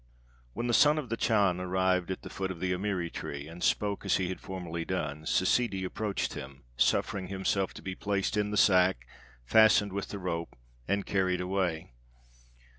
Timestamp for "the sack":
8.49-9.05